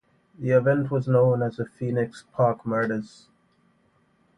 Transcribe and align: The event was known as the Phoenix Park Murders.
The 0.39 0.49
event 0.49 0.89
was 0.89 1.07
known 1.07 1.43
as 1.43 1.57
the 1.57 1.65
Phoenix 1.67 2.23
Park 2.33 2.65
Murders. 2.65 3.27